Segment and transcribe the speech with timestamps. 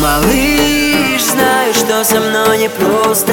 [0.00, 3.32] Малыш, знаю, что со мной непросто.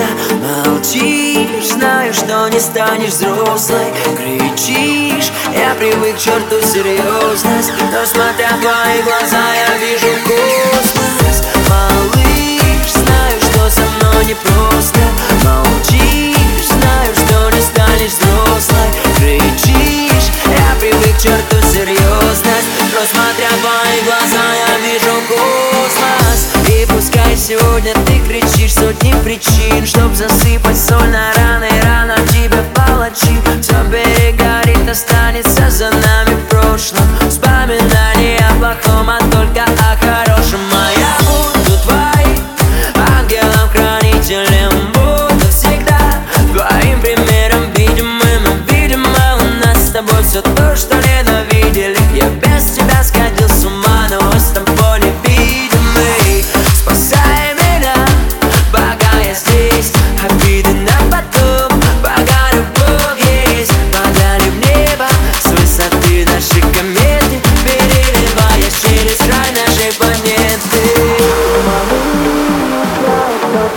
[0.66, 3.94] Молчишь, знаю, что не станешь взрослой.
[4.18, 7.72] Кричишь, я привык к черту серьезность.
[7.92, 11.44] Но смотря в твои глаза я вижу космос.
[11.70, 15.00] Малыш, знаю, что со мной непросто.
[15.44, 18.90] Молчишь, знаю, что не станешь взрослой.
[19.18, 22.68] Кричишь, я привык к черту серьезность.
[22.94, 24.67] Но смотря в твои глаза я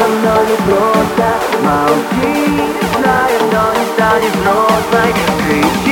[0.00, 1.26] со мной не просто
[1.62, 5.14] Молчишь, зная, что не станешь взрослой
[5.46, 5.89] Кричишь,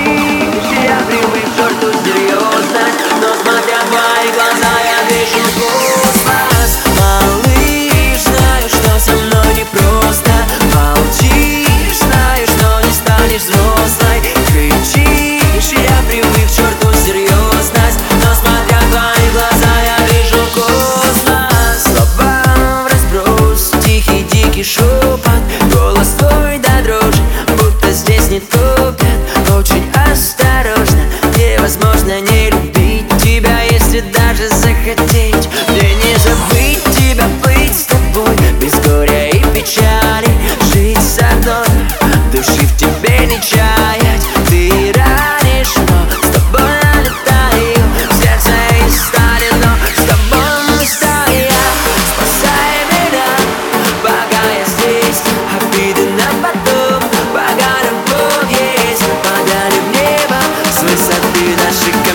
[24.59, 25.43] тихий шепот
[25.73, 27.23] Голос твой до дрожи
[27.59, 29.07] Будто здесь не топят
[29.57, 31.05] Очень осторожно
[31.37, 35.49] Невозможно не любить тебя Если даже захотеть.
[35.69, 40.29] Мне не забыть тебя Быть с тобой Без горя и печали.
[40.73, 41.67] Жить с одной
[42.33, 43.78] Души в тебе не чай
[61.71, 62.08] しか